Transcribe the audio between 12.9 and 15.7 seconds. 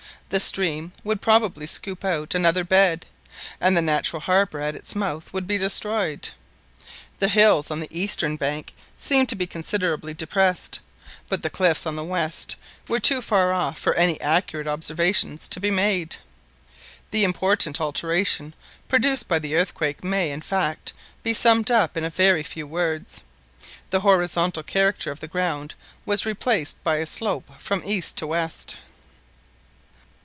too far off for any accurate observations to be